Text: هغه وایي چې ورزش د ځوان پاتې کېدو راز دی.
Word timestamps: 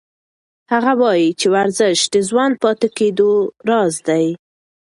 هغه 0.71 0.91
وایي 1.01 1.29
چې 1.39 1.47
ورزش 1.55 1.97
د 2.13 2.15
ځوان 2.29 2.51
پاتې 2.61 2.87
کېدو 2.97 3.31
راز 3.69 3.93
دی. 4.07 4.25